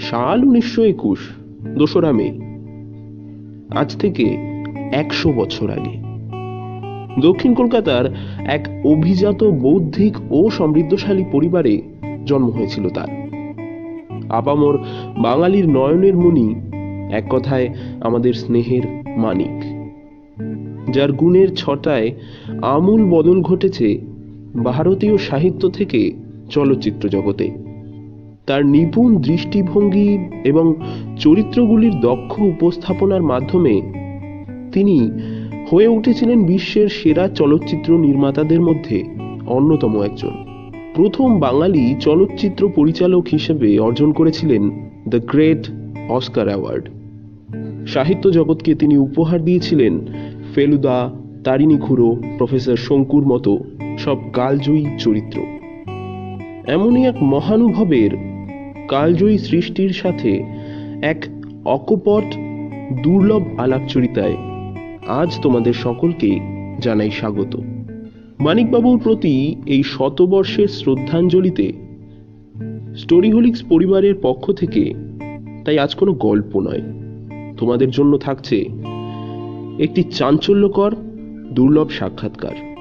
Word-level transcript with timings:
সাল 0.00 0.44
উনিশশো 0.44 0.84
একুশ, 0.84 1.28
দোসরা 1.78 2.12
মে। 2.12 2.38
আজ 3.78 3.96
থেকে 3.96 4.36
একশো 4.92 5.32
বছর 5.32 5.70
আগে। 5.70 6.02
দক্ষিণ 7.20 7.54
কলকাতার 7.54 8.14
এক 8.46 8.68
অভিজাত, 8.84 9.44
বৌদ্ধিক 9.44 10.32
ও 10.32 10.50
সমৃদ্ধশালী 10.50 11.24
পরিবারে 11.32 11.82
জন্ম 12.26 12.50
হয়েছিল 12.50 12.88
তার। 12.88 13.08
আপামর 14.28 14.78
বাঙালির 15.18 15.68
নয়নের 15.68 16.16
মণি 16.16 16.54
এক 17.12 17.24
কথায় 17.30 17.74
আমাদের 18.00 18.32
স্নেহের 18.32 18.82
মানিক, 19.16 19.84
যার 20.92 21.12
গুণের 21.12 21.54
ছটায় 21.54 22.12
আমূল 22.62 23.04
বদল 23.04 23.42
ঘটেছে 23.42 24.13
ভারতীয় 24.62 25.18
সাহিত্য 25.18 25.68
থেকে 25.68 26.12
চলচ্চিত্র 26.50 27.08
জগতে। 27.08 27.50
তার 28.46 28.66
নিপুণ 28.66 29.16
দৃষ্টিভঙ্গি 29.16 30.18
এবং 30.44 30.74
চরিত্রগুলির 31.18 32.00
দক্ষ 32.00 32.38
উপস্থাপনার 32.38 33.22
মাধ্যমে 33.22 33.82
তিনি 34.72 35.10
হয়ে 35.70 35.86
উঠেছিলেন 35.86 36.46
বিশ্বের 36.46 36.88
সেরা 36.88 37.28
চলচ্চিত্র 37.28 37.98
নির্মাতাদের 37.98 38.60
মধ্যে 38.60 39.04
অন্যতম 39.46 40.02
একজন। 40.02 40.30
প্রথম 40.94 41.40
বাঙালি 41.40 41.94
চলচ্চিত্র 42.00 42.68
পরিচালক 42.68 43.28
হিসেবে 43.32 43.78
অর্জন 43.78 44.12
করেছিলেন 44.12 44.90
দ্য 45.08 45.18
গ্রেট 45.18 45.68
অস্কার 46.08 46.48
অ্যাওয়ার্ড। 46.48 46.88
সাহিত্য 47.88 48.30
জগৎকে 48.30 48.74
তিনি 48.74 48.96
উপহার 48.96 49.44
দিয়েছিলেন 49.44 50.06
ফেলুদা, 50.54 51.10
তারিণী 51.44 51.78
খুড়ো, 51.78 52.16
প্রফেসর 52.38 52.76
শঙ্কুর 52.76 53.26
মতো 53.26 53.58
সব 53.98 54.32
কালজয়ী 54.32 54.86
চরিত্র। 54.98 55.42
এমনই 56.66 57.06
এক 57.06 57.22
মহানুভবের 57.22 58.10
কালজয়ী 58.88 59.38
সৃষ্টির 59.38 59.90
সাথে 59.90 60.44
এক 61.02 61.24
অকপট, 61.64 62.34
দুর্লভ 63.02 63.42
আলাপচরিতায় 63.58 64.36
আজ 65.06 65.40
তোমাদের 65.42 65.72
সকলকে 65.72 66.40
জানাই 66.78 67.10
স্বাগত। 67.10 67.56
মানিকবাবুর 68.40 69.00
প্রতি 69.04 69.56
এই 69.66 69.82
শতবর্ষের 69.82 70.68
শ্রদ্ধাঞ্জলিতে 70.68 71.72
স্টোরিহোলিক্স 72.96 73.62
পরিবারের 73.62 74.14
পক্ষ 74.22 74.52
থেকে 74.52 74.94
তাই 75.64 75.78
আজ 75.78 75.94
কোনো 75.94 76.12
গল্প 76.12 76.60
নয়। 76.60 76.82
তোমাদের 77.56 77.90
জন্য 77.90 78.18
থাকছে 78.18 78.68
একটি 79.78 80.02
চাঞ্চল্যকর, 80.02 80.94
দুর্লভ 81.52 81.90
সাক্ষাৎকার। 81.90 82.73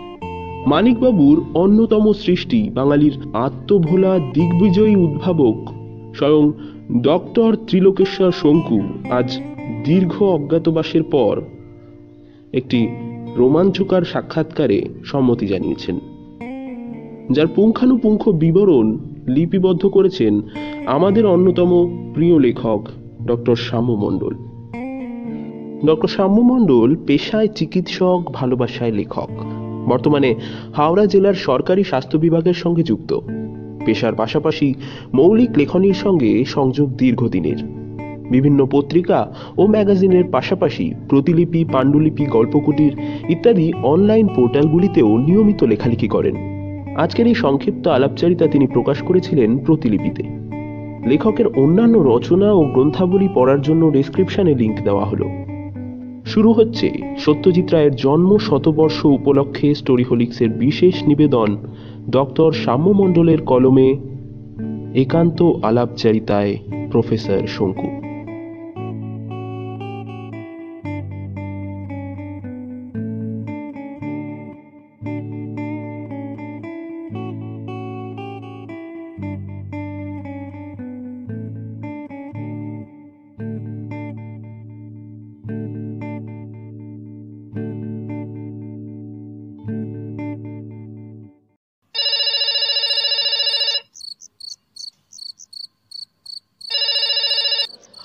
মানিকবাবুর 0.67 1.45
অন্যতম 1.53 2.13
সৃষ্টি 2.13 2.69
বাঙালির 2.69 3.17
আত্মভোলা 3.33 4.19
দিগ্বিজয়ী 4.33 4.95
উদ্ভাবক 4.95 5.55
স্বয়ং 6.15 6.51
ডক্টর 7.01 7.55
ত্রিলোকেশ্বর 7.67 8.31
শঙ্কু 8.31 8.81
আজ 9.11 9.39
দীর্ঘ 9.85 10.23
অজ্ঞাতবাসের 10.23 11.03
পর 11.03 11.41
একটি 12.53 12.87
রোমাঞ্চকর 13.35 14.03
সাক্ষাৎকারে 14.03 14.81
সম্মতি 15.05 15.47
জানিয়েছেন। 15.47 15.99
যার 17.31 17.47
পুঙ্খানুপুঙ্খ 17.47 18.29
বিবরণ 18.29 18.97
লিপিবদ্ধ 19.27 19.85
করেছেন 19.85 20.41
আমাদের 20.85 21.25
অন্যতম 21.25 21.71
প্রিয় 22.13 22.39
লেখক 22.39 22.87
ডক্টর 23.25 23.55
শ্যাম 23.55 23.95
মণ্ডল। 23.95 24.33
ডক্টর 25.85 26.07
শ্যাম 26.07 26.31
মণ্ডল 26.31 26.95
পেশায় 27.07 27.47
চিকিৎসক, 27.47 28.23
ভালোবাসায় 28.33 28.91
লেখক। 28.91 29.29
বর্তমানে 29.87 30.35
হাওড়া 30.75 31.05
জেলার 31.05 31.33
সরকারি 31.33 31.83
স্বাস্থ্য 31.83 32.17
বিভাগের 32.17 32.53
সঙ্গে 32.53 32.83
যুক্ত। 32.83 33.19
পেশার 33.85 34.15
পাশাপাশি 34.15 34.73
মৌলিক 35.13 35.49
লেখনীর 35.57 35.93
সঙ্গে 35.93 36.45
সংযোগ 36.45 36.89
দীর্ঘদিনের। 36.89 37.57
বিভিন্ন 38.31 38.65
পত্রিকা 38.65 39.35
ও 39.57 39.67
ম্যাগাজিনের 39.67 40.23
পাশাপাশি 40.31 40.93
প্রতিলিপি, 41.09 41.65
পাণ্ডুলিপি, 41.65 42.25
গল্পকুটির 42.25 42.97
ইত্যাদি 43.29 43.73
অনলাইন 43.73 44.27
পোর্টালগুলিতেও 44.35 45.17
নিয়মিত 45.17 45.63
লেখালেখি 45.63 46.07
করেন। 46.07 46.35
আজকের 46.95 47.27
এই 47.27 47.33
সংক্ষিপ্ত 47.33 47.87
আলাপচারিতা 47.87 48.47
তিনি 48.47 48.67
প্রকাশ 48.67 49.03
করেছিলেন 49.03 49.57
প্রতিলিপিতে। 49.57 50.23
লেখকের 51.09 51.47
অন্যান্য 51.47 51.97
রচনা 51.97 52.51
ও 52.51 52.63
গ্রন্থাবলী 52.63 53.27
পড়ার 53.33 53.61
জন্য 53.61 53.91
ডেসক্রিপশনে 53.91 54.55
লিংক 54.55 54.83
দেওয়া 54.83 55.05
হলো। 55.05 55.29
শুরু 56.25 56.53
হচ্ছে 56.53 56.91
সত্যজিৎ 57.17 57.71
রায়ের 57.71 57.95
জন্ম 57.95 58.37
শতবর্ষ 58.37 59.05
উপলক্ষে 59.05 59.75
স্টোরি 59.75 60.03
হোলিক্সের 60.03 60.49
বিশেষ 60.49 61.03
নিবেদন 61.03 61.57
ডক্টর 62.09 62.51
সাম্য 62.51 62.89
মন্ডলের 62.89 63.41
কলমে 63.41 63.97
একান্ত 64.95 65.51
আলাপচারিতায় 65.63 66.57
প্রফেসর 66.91 67.47
শঙ্কু। 67.47 68.02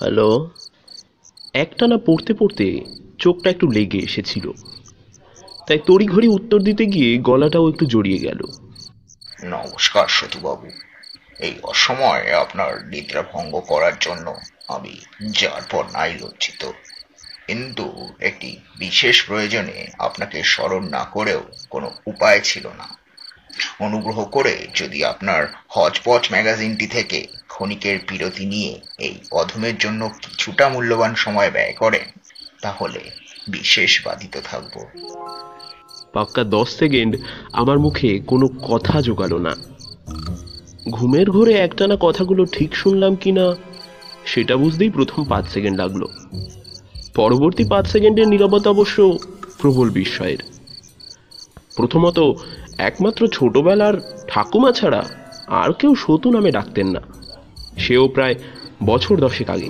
হ্যালো। 0.09 0.49
একটানা 1.53 1.97
পড়তে 1.97 2.33
পড়তে 2.33 2.81
চোখটা 3.19 3.49
একটু 3.49 3.67
লেগে 3.67 3.97
এসেছিল। 3.97 4.51
তাই 5.67 5.79
তড়িঘড়ি 5.85 6.27
উত্তর 6.27 6.61
দিতে 6.61 6.85
গিয়ে 6.85 7.17
গলাটাও 7.17 7.69
একটু 7.69 7.85
জড়িয়ে 7.85 8.17
গেল। 8.17 8.39
নমস্কার 9.43 10.07
সতুবাবু। 10.07 10.67
এই 11.39 11.53
অসময়ে 11.63 12.33
আপনার 12.33 12.87
নিদ্রা 12.87 13.23
ভঙ্গ 13.33 13.59
করার 13.59 13.91
জন্য 13.99 14.35
আমি 14.67 14.99
যার 15.31 15.61
পর 15.71 15.83
নাই 15.93 16.13
লজ্জিত। 16.13 16.65
কিন্তু 17.47 18.09
একটি 18.19 18.57
বিশেষ 18.79 19.25
প্রয়োজনে 19.25 19.87
আপনাকে 19.99 20.43
স্মরণ 20.43 20.83
না 20.89 21.03
করেও 21.03 21.43
কোনো 21.69 21.91
উপায় 22.07 22.39
ছিল 22.43 22.67
না। 22.67 22.97
অনুগ্রহ 23.79 24.25
করে 24.25 24.67
যদি 24.75 25.05
আপনার 25.05 25.45
হজপচ 25.67 26.31
ম্যাগাজিনটি 26.31 26.87
থেকে 26.87 27.38
ক্ষণিকের 27.59 27.99
বিরতি 28.09 28.45
নিয়ে 28.45 28.71
এই 28.99 29.15
অধমের 29.31 29.77
জন্য 29.77 30.09
কিছুটা 30.09 30.69
মূল্যবান 30.69 31.15
সময় 31.15 31.51
ব্যয় 31.51 31.73
করেন, 31.73 32.05
তাহলে 32.61 32.99
বিশেষ 33.47 33.91
বাধিত 34.05 34.37
থাকব। 34.43 34.75
পাক্কা 36.13 36.43
দশ 36.43 36.69
সেকেন্ড 36.75 37.17
আমার 37.53 37.79
মুখে 37.79 38.19
কোনো 38.19 38.47
কথা 38.47 39.01
জোগালো 39.01 39.37
না। 39.37 39.53
ঘুমের 40.89 41.27
ঘোরে 41.29 41.53
একটানা 41.53 41.95
কথাগুলো 41.99 42.45
ঠিক 42.45 42.75
শুনলাম 42.75 43.15
কি 43.15 43.31
না, 43.31 43.55
সেটা 44.25 44.57
বুঝতেই 44.57 44.89
প্রথম 44.89 45.23
পাঁচ 45.23 45.45
সেকেন্ড 45.47 45.77
লাগল। 45.77 46.01
পরবর্তী 47.15 47.63
পাঁচ 47.69 47.85
সেকেন্ডের 47.87 48.27
নিরবতা 48.27 48.69
অবশ্য 48.69 49.17
প্রবল 49.57 49.89
বিস্ময়ের। 49.89 50.41
প্রথমত, 51.75 52.19
একমাত্র 52.77 53.27
ছোটবেলার 53.27 53.95
ঠাকুমা 54.27 54.71
ছাড়া 54.71 55.01
আর 55.47 55.73
কেউ 55.73 55.95
সতু 55.95 56.31
নামে 56.31 56.51
ডাকতেন 56.51 56.87
না। 56.87 57.01
সেও 57.79 58.07
প্রায় 58.07 58.35
বছর 58.85 59.15
দশেক 59.19 59.49
আগে। 59.49 59.69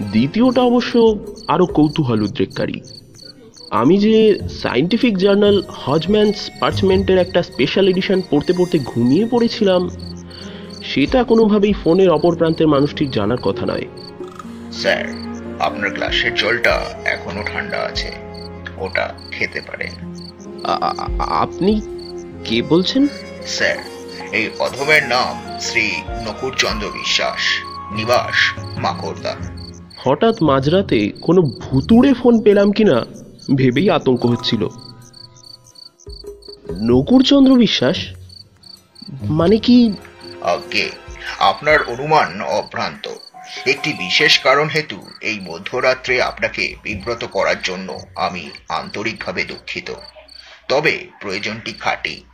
দ্বিতীয়টা 0.00 0.60
অবশ্য 0.60 1.18
আরও 1.48 1.66
কৌতূহল 1.66 2.22
উদ্রেককারী 2.22 2.80
আমি 3.70 3.98
যে 3.98 4.38
সায়েন্টিফিক 4.62 5.18
জার্নাল 5.18 5.62
হজম্যানস 5.68 6.50
পার্চমেন্টের 6.60 7.18
একটা 7.18 7.42
স্পেশাল 7.42 7.88
এডিশন 7.88 8.18
পড়তে 8.30 8.52
পড়তে 8.58 8.78
ঘুমিয়ে 8.78 9.26
পড়েছিলাম 9.26 9.88
সেটা 10.82 11.24
কোনোভাবেই 11.24 11.72
ফোনের 11.72 12.10
অপর 12.10 12.36
প্রান্তের 12.36 12.68
মানুষটির 12.68 13.10
জানার 13.10 13.40
কথা 13.42 13.66
নয়। 13.66 13.86
স্যার 14.72 15.04
আপনার 15.60 15.90
গ্লাসের 15.90 16.34
জলটা 16.34 16.74
এখনও 17.04 17.42
ঠান্ডা 17.52 17.78
আছে। 17.78 18.10
ওটা 18.78 19.04
খেতে 19.30 19.60
পারেন। 19.60 19.92
আপনি 21.42 21.80
কে 22.44 22.62
বলছেন? 22.62 23.02
স্যার 23.46 23.76
এই 24.32 24.50
অধমের 24.58 25.04
নাম 25.06 25.60
শ্রী 25.60 25.92
নকুরচন্দ্র 26.24 26.88
বিশ্বাস। 26.88 27.38
নিবাস 27.90 28.52
মাকড়দা। 28.58 29.36
হঠাৎ 29.96 30.42
মাঝরাতে 30.42 31.08
কোনো 31.08 31.42
ভুতুড়ে 31.42 32.14
ফোন 32.14 32.42
পেলাম 32.42 32.72
কিনা 32.72 33.04
ভেবেই 33.56 33.90
আতঙ্ক 33.90 34.26
হচ্ছিল। 34.26 34.68
নকুরচন্দ্র 36.82 37.54
বিশ্বাস? 37.54 37.96
মানে 39.22 39.56
কি? 39.56 39.92
আজ্ঞে 40.42 40.90
আপনার 41.38 41.82
অনুমান 41.82 42.42
অভ্রান্ত। 42.42 43.08
একটি 43.66 43.92
বিশেষ 43.92 44.38
কারণ 44.38 44.68
হেতু 44.68 45.02
এই 45.20 45.40
মধ্যরাত্রে 45.40 46.22
আপনাকে 46.22 46.74
বিব্রত 46.82 47.24
করার 47.24 47.62
জন্য 47.62 47.98
আমি 48.16 48.50
আন্তরিকভাবে 48.68 49.44
দুঃখিত। 49.44 49.92
তবে 50.68 51.06
প্রয়োজনটি 51.20 51.72
খাঁটি। 51.72 52.24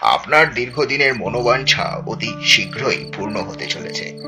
আপনার 0.00 0.54
দীর্ঘদিনের 0.54 1.14
মনোবাঞ্ছা 1.14 2.02
অতি 2.06 2.32
শীঘ্রই 2.44 3.10
পূর্ণ 3.16 3.36
হতে 3.36 3.66
চলেছে। 3.66 4.18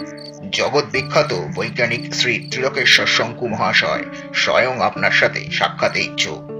জগৎ 0.52 0.84
বিখ্যাত 0.92 1.34
বৈজ্ঞানিক 1.54 2.14
শ্রী 2.14 2.48
ত্রিলোকেশ্বর 2.50 3.06
শঙ্কু 3.06 3.48
মহাশয় 3.48 4.04
স্বয়ং 4.34 4.80
আপনার 4.80 5.10
সাথে 5.10 5.50
সাক্ষাতে 5.50 6.00
ইচ্ছুক। 6.00 6.54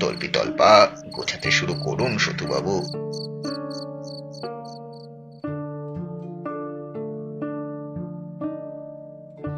তল্পিতল্পা 0.00 0.88
গোছাতে 1.12 1.50
শুরু 1.50 1.74
করুন 1.74 2.18
সতুবাবু 2.18 2.86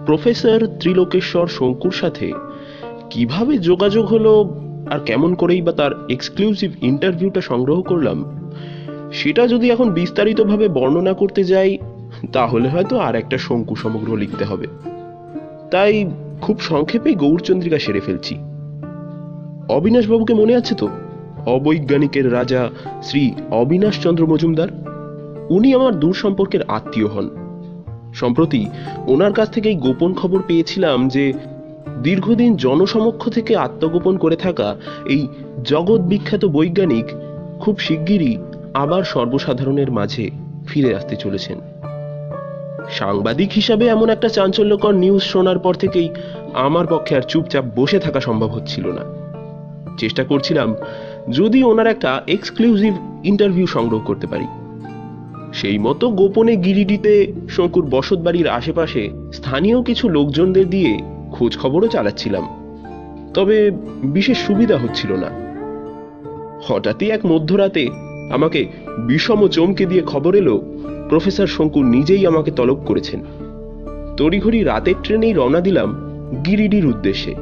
প্রফেসর 0.06 0.66
ত্রিলোকেশ্বর 0.80 1.46
শঙ্কুর 1.46 1.92
সাথে 1.92 2.32
কীভাবে 3.10 3.58
যোগাযোগ 3.58 4.06
হলো 4.06 4.62
আর 4.92 5.00
কেমন 5.00 5.34
করেই 5.34 5.62
বা 5.62 5.72
তার 5.72 5.90
এক্সক্লুসিভ 6.08 6.84
ইন্টারভিউটা 6.84 7.40
সংগ্রহ 7.40 7.82
করলাম, 7.82 8.18
সেটা 9.12 9.46
যদি 9.46 9.70
এখন 9.70 9.90
বিস্তারিতভাবে 9.90 10.68
বর্ণনা 10.68 11.12
করতে 11.12 11.44
যাই, 11.44 11.78
তাহলে 12.32 12.68
হয়তো 12.68 12.98
আর 12.98 13.14
একটা 13.14 13.38
শঙ্কু 13.38 13.74
সমগ্র 13.74 14.16
লিখতে 14.16 14.44
হবে। 14.44 14.66
তাই 15.70 16.10
খুব 16.40 16.60
সংক্ষেপে 16.60 17.14
গৌরচন্দ্রিকা 17.14 17.78
সেরে 17.78 18.00
ফেলছি। 18.00 18.34
অবিনাশবাবুকে 19.68 20.34
মনে 20.34 20.56
আছে 20.56 20.74
তো? 20.74 20.88
অবৈজ্ঞানিকের 21.46 22.32
রাজা 22.32 22.70
শ্রী 23.02 23.32
অবিনাশ 23.50 24.02
চন্দ্র 24.02 24.26
মজুমদার? 24.26 24.68
উনি 25.50 25.74
আমার 25.74 26.00
দূর 26.00 26.14
সম্পর্কের 26.14 26.62
আত্মীয় 26.68 27.08
হন। 27.08 27.28
সম্প্রতি 28.14 28.66
ওনার 29.06 29.32
কাছ 29.32 29.50
থেকে 29.50 29.68
এই 29.68 29.74
গোপন 29.74 30.14
খবর 30.14 30.42
পেয়েছিলাম 30.46 31.08
যে 31.08 31.32
দীর্ঘদিন 32.02 32.56
জনসমক্ষ 32.56 33.28
থেকে 33.28 33.56
আত্মগোপন 33.56 34.16
করে 34.16 34.36
থাকা 34.36 34.76
এই 35.06 35.28
জগৎ 35.64 36.00
বিখ্যাত 36.00 36.44
বৈজ্ঞানিক 36.44 37.04
খুব 37.60 37.78
শিগগিরই 37.78 38.36
আবার 38.74 39.02
সর্বসাধারণের 39.02 39.90
মাঝে 39.90 40.30
ফিরে 40.66 40.96
আসতে 40.96 41.16
চলেছেন। 41.16 41.60
সাংবাদিক 42.90 43.52
হিসাবে 43.52 43.86
এমন 43.86 44.08
একটা 44.08 44.28
চাঞ্চল্যকর 44.28 44.94
নিউজ 44.94 45.22
শোনার 45.22 45.58
পর 45.58 45.74
থেকেই 45.74 46.08
আমার 46.54 46.86
পক্ষে 46.86 47.16
আর 47.16 47.22
চুপচাপ 47.22 47.64
বসে 47.76 47.98
থাকা 47.98 48.20
সম্ভব 48.20 48.46
হচ্ছিল 48.46 48.86
না। 48.86 49.22
চেষ্টা 49.98 50.24
করছিলাম 50.24 50.74
যদি 51.30 51.64
ওনার 51.64 51.86
একটা 51.86 52.22
এক্সক্লুসিভ 52.28 52.94
ইন্টারভিউ 53.24 53.66
সংগ্রহ 53.66 54.00
করতে 54.00 54.26
পারি। 54.26 54.46
সেই 55.52 55.78
মতো 55.78 56.08
গোপনে 56.08 56.56
গিরিডিতে 56.56 57.32
শঙ্কুর 57.48 57.86
বসত 57.90 58.16
বাড়ির 58.16 58.48
আশেপাশে 58.48 59.10
স্থানীয় 59.32 59.82
কিছু 59.82 60.08
লোকজনদের 60.08 60.70
দিয়ে 60.70 60.98
খোঁজ 61.42 61.58
খবরও 61.58 61.88
চালাচ্ছিলাম। 61.88 62.48
তবে 63.34 63.70
বিশেষ 64.02 64.38
সুবিধা 64.38 64.78
হচ্ছিল 64.78 65.12
না। 65.12 65.30
হঠাৎই 66.62 67.10
এক 67.10 67.26
মধ্যরাতে 67.26 67.88
আমাকে 68.30 68.66
বিষম 69.06 69.48
চমকে 69.48 69.86
দিয়ে 69.86 70.02
খবর 70.02 70.34
এলো, 70.34 70.62
প্রফেসর 71.08 71.46
শঙ্কু 71.46 71.82
নিজেই 71.82 72.26
আমাকে 72.26 72.50
তলব 72.50 72.74
করেছেন। 72.74 73.20
তড়িঘড়ি 74.16 74.62
রাতের 74.62 74.94
ট্রেনেই 75.02 75.32
রওনা 75.32 75.60
দিলাম 75.60 75.94
গিরিডির 76.46 76.86
উদ্দেশ্যে। 76.86 77.34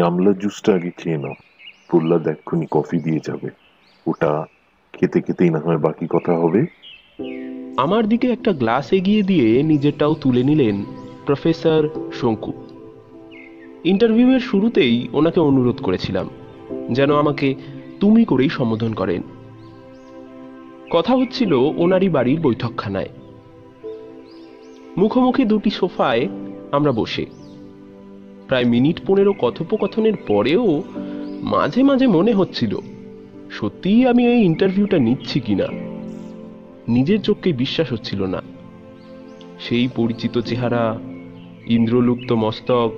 এই 0.00 0.06
আমলা 0.06 0.32
জুসটা 0.32 0.74
আগে 0.74 0.90
খেয়ে 0.96 1.18
নাও। 1.18 1.34
প্রহ্লাদ 1.88 2.28
এক্ষুনি 2.28 2.66
কফি 2.70 2.98
দিয়ে 2.98 3.20
যাবে। 3.24 3.48
ওটা 4.06 4.44
খেতে 4.92 5.20
খেতেই 5.20 5.50
না 5.50 5.58
হয় 5.58 5.78
বাকি 5.78 6.06
কথা 6.10 6.32
হবে। 6.32 6.60
আমার 7.76 8.08
দিকে 8.08 8.26
একটা 8.30 8.52
গ্লাস 8.52 8.92
এগিয়ে 8.92 9.22
দিয়ে 9.22 9.62
নিজেরটাও 9.62 10.14
তুলে 10.14 10.42
নিলেন 10.42 10.84
প্রফেসর 11.26 11.88
শঙ্কু। 12.12 12.52
ইন্টারভিউয়ের 13.84 14.40
শুরুতেই 14.40 15.08
ওনাকে 15.12 15.40
অনুরোধ 15.40 15.78
করেছিলাম, 15.82 16.26
যেন 16.92 17.10
আমাকে 17.18 17.54
তুমি 18.00 18.24
করেই 18.24 18.48
সম্বোধন 18.48 18.92
করেন। 18.94 19.22
কথা 20.90 21.16
হচ্ছিল 21.16 21.52
ওনারই 21.52 22.08
বাড়ির 22.08 22.40
বৈঠকখানায়। 22.40 23.08
মুখোমুখি 24.96 25.44
দুটি 25.44 25.70
সোফায় 25.70 26.28
আমরা 26.72 26.92
বসে 26.92 27.39
প্রায় 28.50 28.64
মিনিট 28.64 29.00
পনেরো 29.06 29.32
কথোপকথনের 29.32 30.16
পরেও 30.26 30.82
মাঝে 31.42 31.82
মাঝে 31.82 32.06
মনে 32.06 32.32
হচ্ছিল, 32.32 32.76
সত্যিই 33.50 34.06
আমি 34.06 34.26
এই 34.26 34.40
ইন্টারভিউটা 34.42 34.98
নিচ্ছি 34.98 35.40
কিনা? 35.40 35.66
নিজের 36.88 37.20
চোখকে 37.20 37.52
বিশ্বাস 37.52 37.92
হচ্ছিল 37.92 38.22
না। 38.22 38.42
সেই 39.60 39.88
পরিচিত 39.96 40.38
চেহারা, 40.38 40.98
ইন্দ্রলুপ্ত 41.66 42.32
মস্তক, 42.32 42.92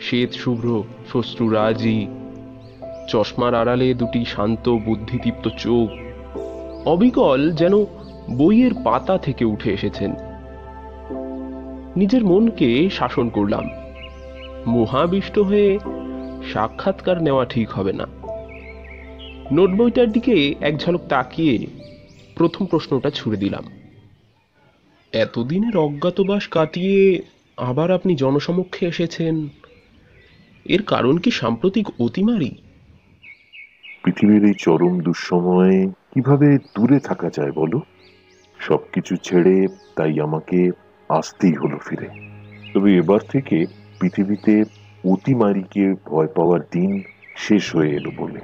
শ্বেত 0.00 0.32
শুভ্র 0.32 0.82
শ্বশ্রুরাজি 1.10 2.06
চশমার 3.08 3.54
আড়ালে 3.54 3.94
দুটি 3.94 4.24
শান্ত, 4.24 4.68
বুদ্ধিদীপ্ত 4.68 5.48
চোখ, 5.58 5.88
অবিকল 6.88 7.52
যেন 7.52 7.74
বইয়ের 8.36 8.74
পাতা 8.84 9.18
থেকে 9.18 9.44
উঠে 9.44 9.70
এসেছেন। 9.70 10.14
নিজের 11.96 12.24
মনকে 12.24 12.90
শাসন 12.90 13.28
করলাম। 13.28 13.68
মহাবিষ্ট 14.66 15.38
হয়ে 15.38 15.78
সাক্ষাৎকার 16.52 17.22
নেওয়া 17.22 17.44
ঠিক 17.44 17.70
হবে 17.70 17.92
না। 17.92 18.06
নোট 19.52 19.70
বইটার 19.70 20.12
দিকে 20.12 20.54
এক 20.60 20.78
ঝলক 20.78 21.00
তাকিয়ে 21.08 21.66
প্রথম 22.34 22.66
প্রশ্নটা 22.66 23.10
ছুড়ে 23.10 23.36
দিলাম। 23.36 23.64
এতদিনের 25.12 25.76
অজ্ঞাতবাস 25.76 26.48
কাটিয়ে 26.48 27.22
আবার 27.56 27.90
আপনি 27.90 28.14
জনসমক্ষে 28.14 28.86
এসেছেন? 28.86 29.48
এর 30.64 30.82
কারণ 30.82 31.18
কি 31.18 31.30
সাম্প্রতিক 31.30 31.88
অতিমারি? 32.00 32.50
পৃথিবীর 34.04 34.44
এই 34.44 34.54
চরম 34.58 35.00
দুঃসময়ে 35.00 35.86
কীভাবে 35.86 36.58
দূরে 36.58 37.00
থাকা 37.00 37.30
যায় 37.30 37.52
বলো? 37.52 37.80
সবকিছু 38.58 39.16
ছেড়ে 39.16 39.66
তাই 39.96 40.20
আমাকে 40.20 40.70
আসতেই 41.08 41.52
হলো 41.52 41.78
ফিরে। 41.78 42.08
তবে 42.74 42.96
এবার 42.96 43.20
থেকে 43.28 43.66
পৃথিবীতে 44.00 44.64
অতিমারিকে 45.12 45.94
ভয় 46.06 46.26
পাওয়ার 46.26 46.60
দিন 46.70 47.02
শেষ 47.36 47.76
হয়ে 47.76 47.90
এলো 47.90 48.10
বলে। 48.16 48.40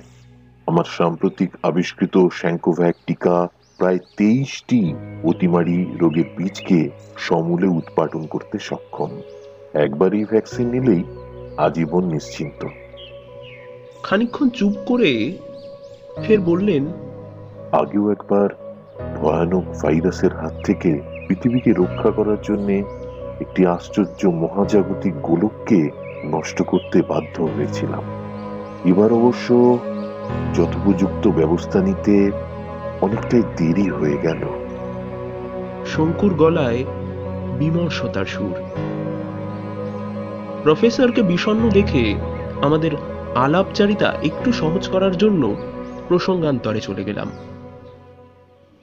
আমার 0.67 0.85
সাম্প্রতিক 0.85 1.51
আবিষ্কৃত 1.63 2.29
শ্যাঙ্কোভ্যাক 2.33 2.95
টিকা 3.07 3.49
প্রায় 3.79 3.99
তেইশটি 4.17 4.95
অতিমারি 5.25 5.87
রোগের 6.01 6.25
বীজকে 6.37 6.89
সমূলে 7.19 7.67
উৎপাদন 7.67 8.27
করতে 8.27 8.59
সক্ষম। 8.59 9.11
একবারই 9.75 10.25
ভ্যাকসিন 10.25 10.67
নিলেই 10.69 11.03
আজীবন 11.57 12.05
নিশ্চিন্ত। 12.05 12.67
খানিকক্ষণ 14.03 14.49
চুপ 14.49 14.75
করে 14.87 15.39
ফের 16.23 16.41
বললেন 16.41 16.85
আগেও 17.73 18.13
একবার 18.13 18.49
ভয়ানক 19.21 19.65
ভাইরাসের 19.83 20.33
হাত 20.35 20.55
থেকে 20.65 21.01
পৃথিবীকে 21.29 21.73
রক্ষা 21.73 22.11
করার 22.11 22.41
জন্য 22.43 22.69
একটি 23.45 23.63
আশ্চর্য 23.67 24.21
মহাজাগতিক 24.43 25.15
গোলককে 25.23 25.81
নষ্ট 26.25 26.59
করতে 26.63 26.99
বাধ্য 27.09 27.37
হয়েছিলাম। 27.55 28.05
এবার 28.85 29.11
অবশ্য 29.13 29.49
যথোপযুক্ত 30.55 31.25
ব্যবস্থা 31.29 31.79
নিতে 31.81 32.15
অনেকটাই 33.01 33.45
দেরি 33.57 33.87
হয়ে 33.91 34.19
গেল। 34.23 34.43
শঙ্কুর 35.87 36.33
গলায় 36.35 36.81
বিমর্ষতার 37.59 38.25
সুর। 38.25 38.57
প্রফেসরকে 40.63 41.23
বিষণ্ণ 41.23 41.65
দেখে 41.69 42.05
আমাদের 42.63 42.93
আলাপচারিতা 43.37 44.09
একটু 44.23 44.49
সহজ 44.53 44.85
করার 44.89 45.15
জন্য 45.17 45.43
প্রসঙ্গান্তরে 46.09 46.81
চলে 46.81 47.03
গেলাম। 47.05 47.29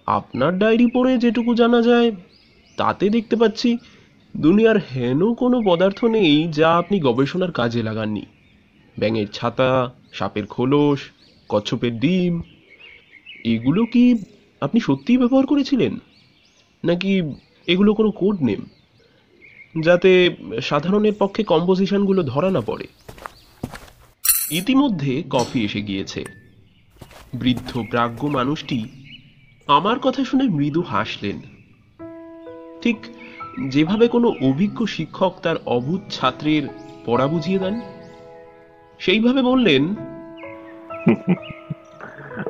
আপনার 0.08 0.52
ডায়েরি 0.58 0.88
পড়ে 0.94 1.12
যেটুকু 1.18 1.52
জানা 1.56 1.80
যায়, 1.82 2.10
তাতে 2.78 3.06
দেখতে 3.10 3.36
পাচ্ছি 3.36 3.70
দুনিয়ার 4.38 4.78
হেন 4.78 5.34
কোনো 5.34 5.62
পদার্থ 5.66 6.04
নেই 6.04 6.48
যা 6.48 6.76
আপনি 6.78 7.00
গবেষণার 7.00 7.52
কাজে 7.52 7.84
লাগাননি। 7.84 8.26
ব্যাঙের 9.00 9.28
ছাতা, 9.34 9.94
সাপের 10.14 10.46
খোলস, 10.46 11.00
কচ্ছপের 11.50 12.00
ডিম, 12.00 12.42
এগুলো 13.44 13.86
কি 13.86 14.24
আপনি 14.62 14.80
সত্যিই 14.80 15.18
ব্যবহার 15.18 15.46
করেছিলেন? 15.46 16.00
নাকি 16.84 17.22
এগুলো 17.68 17.94
কোনো 17.94 18.12
কোড 18.12 18.44
নেম, 18.44 18.62
যাতে 19.82 20.36
সাধারণের 20.62 21.14
পক্ষে 21.20 21.44
কম্পোজিশনগুলো 21.44 22.24
ধরা 22.24 22.50
না 22.52 22.62
পড়ে? 22.62 22.88
ইতিমধ্যে 24.52 25.24
কফি 25.30 25.66
এসে 25.66 25.82
গিয়েছে। 25.82 26.26
বৃদ্ধ 27.34 27.84
প্রাজ্ঞ 27.90 28.28
মানুষটি 28.28 28.86
আমার 29.68 30.00
কথা 30.00 30.24
শুনে 30.24 30.44
মৃদু 30.44 30.82
হাসলেন। 30.82 31.42
ঠিক 32.82 32.98
যেভাবে 33.70 34.08
কোনো 34.08 34.28
অভিজ্ঞ 34.28 34.86
শিক্ষক 34.86 35.34
তার 35.44 35.56
অবুধ 35.66 36.02
ছাত্রের 36.10 36.64
পড়া 37.06 37.28
বুঝিয়ে 37.28 37.60
দেন? 37.60 37.80
সেইভাবে 39.00 39.42
বললেন, 39.42 39.96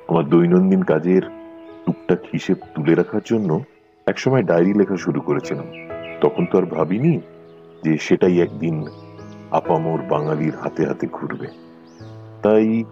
আমার 0.07 0.29
দৈনন্দিন 0.29 0.83
কাজের 0.83 1.21
টুকটাক 1.85 2.19
হিসেব 2.33 2.57
তুলে 2.75 2.95
রাখার 2.95 3.21
জন্য 3.25 3.63
একসময় 4.07 4.43
ডায়েরি 4.43 4.73
লেখা 4.73 4.97
শুরু 4.97 5.21
করেছিলাম। 5.21 5.65
তখন 6.21 6.45
তো 6.45 6.57
আর 6.57 6.65
ভাবিনি 6.65 7.19
যে 7.83 7.97
সেটাই 7.97 8.41
একদিন 8.41 8.85
আপামর 9.51 9.99
বাঙালির 10.09 10.55
হাতে 10.61 10.85
হাতে 10.85 11.07
ঘুরবে। 11.11 11.47
তাই 12.43 12.83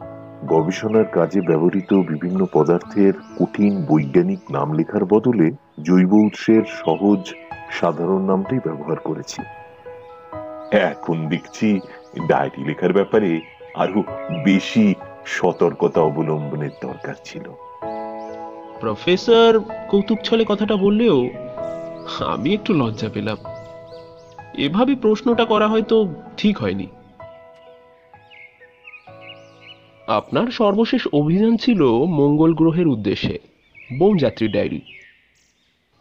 গবেষণার 0.48 1.06
কাজে 1.06 1.42
ব্যবহৃত 1.42 1.94
বিভিন্ন 1.94 2.46
পদার্থের 2.54 3.14
কঠিন 3.40 3.86
বৈজ্ঞানিক 3.90 4.40
নাম 4.52 4.74
লেখার 4.74 5.06
বদলে 5.06 5.52
জৈব 5.84 6.14
উৎসের 6.14 6.64
সহজ, 6.64 7.34
সাধারণ 7.72 8.22
নামটাই 8.22 8.60
ব্যবহার 8.64 9.00
করেছি। 9.00 9.42
এখন 10.72 11.28
দেখছি 11.28 11.80
ডায়েরি 12.28 12.66
লেখার 12.66 12.94
ব্যাপারে 12.94 13.42
আরও 13.76 14.04
বেশি 14.44 14.94
সতর্কতা 15.26 16.02
অবলম্বনের 16.02 16.70
দরকার 16.84 17.14
ছিল। 17.24 17.46
প্রফেসর 18.80 19.60
কৌতুক 19.90 20.20
ছলে 20.24 20.46
কথাটা 20.48 20.76
বললেও 20.76 21.30
আমি 22.26 22.54
একটু 22.54 22.74
লজ্জা 22.74 23.10
পেলাম। 23.10 23.38
এভাবে 24.58 24.96
প্রশ্নটা 24.96 25.46
করা 25.46 25.68
হয়তো 25.68 26.14
ঠিক 26.38 26.58
হয়নি। 26.58 26.88
আপনার 30.08 30.48
সর্বশেষ 30.52 31.08
অভিযান 31.14 31.58
ছিল 31.58 31.82
মঙ্গল 31.92 32.54
গ্রহের 32.54 32.88
উদ্দেশ্যে, 32.88 33.40
বনযাত্রী 34.00 34.48
ডায়েরি। 34.48 34.82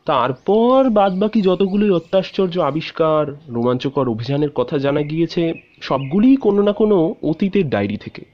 তারপর 0.08 0.90
বাদবাকি 0.90 1.40
যতগুলি 1.40 1.90
অত্যাশ্চর্য 1.90 2.60
আবিষ্কার, 2.60 3.36
রোমাঞ্চকর 3.48 4.08
অভিযানের 4.08 4.50
কথা 4.50 4.78
জানা 4.78 5.02
গিয়েছে, 5.02 5.52
সবগুলিই 5.80 6.36
কোনো 6.36 6.62
না 6.62 6.72
কোনো 6.72 7.14
অতীতের 7.22 7.68
ডায়েরি 7.68 7.96
থেকে। 7.96 8.24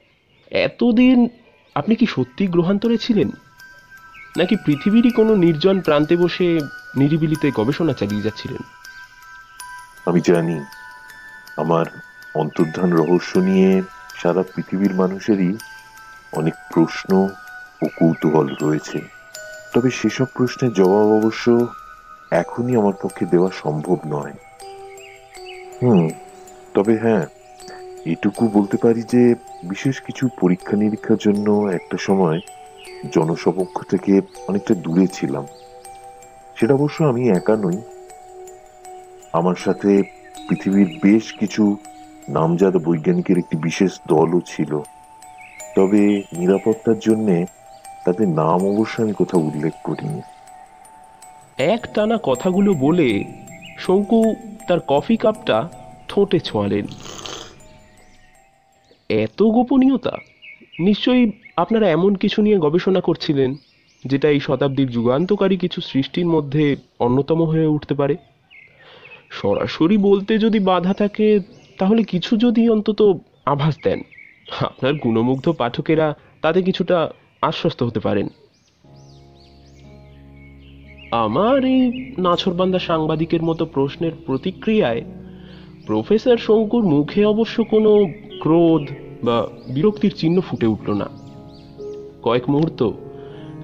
এতদিন 0.50 1.28
আপনি 1.74 1.94
কি 1.94 2.06
সত্যি 2.06 2.46
গ্রহান্তরে 2.46 2.96
ছিলেন? 2.96 3.30
নাকি 4.38 4.56
পৃথিবীরই 4.66 5.10
কোনো 5.10 5.34
নির্জন 5.34 5.80
প্রান্তে 5.80 6.16
বসে 6.16 6.60
নিরিবিলিতে 6.96 7.50
গবেষণা 7.54 7.92
চালিয়ে 7.92 8.22
যাচ্ছিলেন? 8.22 8.62
আমি 10.06 10.20
জানি, 10.24 10.56
আমার 11.56 11.86
অন্তর্ধান 12.34 12.92
রহস্য 12.92 13.38
নিয়ে 13.38 13.82
সারা 14.22 14.42
পৃথিবীর 14.42 14.94
মানুষেরই 14.94 15.50
অনেক 16.32 16.54
প্রশ্ন 16.74 17.10
ও 17.82 17.86
কৌতূহল 17.98 18.48
রয়েছে। 18.62 19.13
তবে 19.74 19.90
সেসব 19.90 20.24
প্রশ্নের 20.34 20.72
জবাব 20.72 21.06
অবশ্য 21.12 21.66
এখনই 22.30 22.76
আমার 22.76 22.92
পক্ষে 23.02 23.26
দেওয়া 23.26 23.50
সম্ভব 23.54 23.98
নয়। 24.06 24.32
হুম, 25.82 26.08
তবে 26.74 26.98
হ্যাঁ 26.98 27.26
এটুকু 28.06 28.48
বলতে 28.48 28.76
পারি 28.76 29.02
যে 29.02 29.34
বিশেষ 29.64 30.00
কিছু 30.00 30.28
পরীক্ষা 30.40 30.76
নিরীক্ষার 30.76 31.16
জন্য 31.20 31.50
একটা 31.50 31.96
সময় 31.96 32.40
জনসমক্ষ 33.12 33.82
থেকে 33.84 34.20
অনেকটা 34.48 34.74
দূরে 34.74 35.06
ছিলাম। 35.06 35.46
সেটা 36.56 36.74
অবশ্য 36.74 37.04
আমি 37.04 37.28
একা 37.28 37.56
নই। 37.56 37.80
আমার 39.32 39.54
সাথে 39.54 40.02
পৃথিবীর 40.48 40.98
বেশ 41.02 41.32
কিছু 41.32 41.76
নামজাদা 42.28 42.78
বৈজ্ঞানিকের 42.78 43.38
একটি 43.38 43.56
বিশেষ 43.56 44.00
দলও 44.08 44.40
ছিল। 44.46 44.82
তবে 45.76 46.22
নিরাপত্তার 46.32 46.98
জন্য 46.98 47.46
তাদের 48.04 48.28
নাম 48.28 48.60
অবশ্য 48.66 49.02
আমি 49.02 49.12
কোথাও 49.12 49.40
উল্লেখ 49.40 49.72
করিনি। 49.84 50.20
এক 51.58 51.86
টানা 51.94 52.18
কথাগুলো 52.22 52.74
বলে 52.74 53.24
শঙ্কু 53.78 54.34
তার 54.68 54.80
কফি 54.86 55.16
কাপটা 55.16 55.68
ঠোঁটে 56.08 56.38
ছোঁয়ালেন। 56.40 56.86
এত 59.10 59.42
গোপনীয়তা? 59.42 60.16
নিশ্চয়ই 60.80 61.32
আপনারা 61.56 61.90
এমন 61.90 62.14
কিছু 62.14 62.42
নিয়ে 62.42 62.58
গবেষণা 62.58 63.00
করছিলেন, 63.00 63.54
যেটা 64.04 64.28
এই 64.28 64.40
শতাব্দীর 64.40 64.90
যুগান্তকারী 64.90 65.56
কিছু 65.56 65.80
সৃষ্টির 65.80 66.26
মধ্যে 66.26 66.76
অন্যতম 66.98 67.42
হয়ে 67.42 67.66
উঠতে 67.66 67.94
পারে? 67.94 68.16
সরাসরি 69.30 69.96
বলতে 69.98 70.38
যদি 70.38 70.58
বাধা 70.58 70.94
থাকে, 70.94 71.40
তাহলে 71.78 72.02
কিছু 72.02 72.36
যদি 72.36 72.68
অন্তত 72.68 73.00
আভাস 73.46 73.74
দেন। 73.84 74.00
আপনার 74.60 74.94
গুণমুগ্ধ 74.94 75.48
পাঠকেরা 75.48 76.14
তাতে 76.42 76.62
কিছুটা 76.62 77.10
আশ্বস্ত 77.44 77.82
হতে 77.82 78.00
পারেন। 78.00 78.28
আমার 81.10 81.64
এই 81.64 81.80
নাছরবান্দা 82.18 82.78
সাংবাদিকের 82.78 83.42
মতো 83.42 83.66
প্রশ্নের 83.66 84.12
প্রতিক্রিয়ায় 84.26 85.02
প্রফেসর 85.86 86.36
শঙ্কুর 86.36 86.84
মুখে 86.84 87.24
অবশ্য 87.24 87.64
কোনো 87.64 87.90
ক্রোধ 88.40 88.84
বা 89.24 89.36
বিরক্তির 89.74 90.14
চিহ্ন 90.16 90.40
ফুটে 90.40 90.66
উঠল 90.66 90.90
না। 90.92 91.08
কয়েক 92.22 92.50
মুহূর্ত 92.50 92.80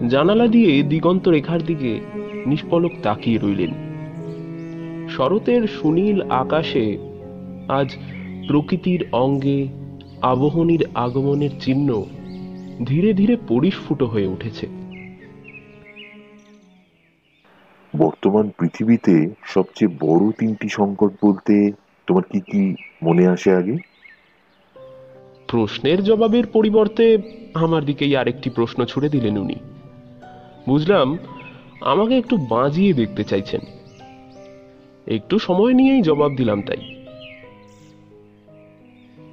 জানালা 0.09 0.47
দিয়ে 0.47 0.83
দিগন্ত 0.83 1.25
রেখার 1.29 1.63
দিকে 1.63 2.01
নিষ্পলক 2.47 2.93
তাকিয়ে 3.03 3.39
রইলেন। 3.39 3.73
শরতের 5.09 5.63
সুনীল 5.69 6.19
আকাশে 6.23 6.87
আজ 7.69 7.89
প্রকৃতির 8.49 9.03
অঙ্গে 9.13 9.61
আবহনীর 10.23 10.85
আগমনের 10.95 11.51
চিহ্ন 11.61 11.89
ধীরে 12.87 13.13
ধীরে 13.13 13.37
পরিস্ফুট 13.49 14.03
হয়ে 14.03 14.27
উঠেছে। 14.27 14.67
বর্তমান 17.97 18.51
পৃথিবীতে 18.59 19.35
সবচেয়ে 19.45 19.97
বড় 20.01 20.33
তিনটি 20.39 20.69
সংকট 20.69 21.13
বলতে 21.23 21.73
তোমার 22.07 22.23
কি 22.23 22.41
কি 22.41 22.75
মনে 23.03 23.27
আসে 23.27 23.55
আগে? 23.55 23.77
প্রশ্নের 25.49 26.05
জবাবের 26.05 26.47
পরিবর্তে 26.47 27.19
আমার 27.55 27.85
দিকেই 27.85 28.17
আরেকটি 28.17 28.51
প্রশ্ন 28.51 28.85
ছুড়ে 28.85 29.09
দিলেন 29.09 29.39
উনি। 29.39 29.55
বুঝলাম 30.69 31.19
আমাকে 31.81 32.19
একটু 32.19 32.37
বাজিয়ে 32.37 32.93
দেখতে 32.93 33.25
চাইছেন। 33.25 33.61
একটু 35.07 35.39
সময় 35.39 35.75
নিয়েই 35.75 36.03
জবাব 36.03 36.35
দিলাম 36.35 36.63
তাই। 36.63 37.05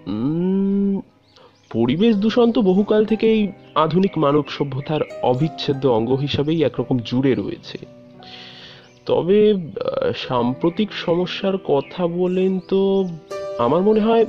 উম, 0.08 1.02
পরিবেশ 1.72 2.16
দূষণ 2.16 2.52
তো 2.52 2.62
বহুকাল 2.62 3.06
থেকেই 3.06 3.48
আধুনিক 3.76 4.18
মানব 4.18 4.46
সভ্যতার 4.48 5.02
অবিচ্ছেদ্য 5.22 5.88
অঙ্গ 5.88 6.12
হিসাবেই 6.12 6.64
একরকম 6.64 6.98
জুড়ে 7.06 7.34
রয়েছে। 7.34 7.78
তবে 9.06 9.54
সাম্প্রতিক 10.16 10.94
সমস্যার 10.94 11.58
কথা 11.58 12.08
বলেন 12.08 12.60
তো, 12.70 13.10
আমার 13.60 13.82
মনে 13.82 14.00
হয় 14.00 14.26